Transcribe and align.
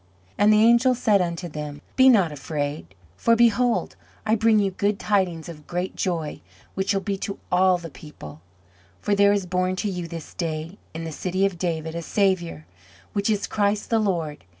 And 0.35 0.51
the 0.51 0.63
angel 0.65 0.95
said 0.95 1.21
unto 1.21 1.47
them, 1.47 1.79
Be 1.95 2.09
not 2.09 2.31
afraid; 2.31 2.95
for, 3.15 3.35
behold, 3.35 3.95
I 4.25 4.33
bring 4.33 4.57
you 4.57 4.71
good 4.71 4.97
tidings 4.97 5.47
of 5.47 5.67
great 5.67 5.95
joy 5.95 6.41
which 6.73 6.89
shall 6.89 7.01
be 7.01 7.17
to 7.17 7.37
all 7.51 7.77
the 7.77 7.91
people: 7.91 8.41
for 8.99 9.13
there 9.13 9.31
is 9.31 9.45
born 9.45 9.75
to 9.75 9.89
you 9.91 10.07
this 10.07 10.33
day 10.33 10.79
in 10.95 11.03
the 11.03 11.11
city 11.11 11.45
of 11.45 11.59
David 11.59 11.93
a 11.93 12.01
Saviour, 12.01 12.65
which 13.13 13.29
is 13.29 13.45
Christ 13.45 13.91
the 13.91 13.99
Lord. 13.99 14.43